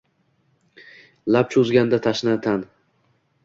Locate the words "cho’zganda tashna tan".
1.57-2.69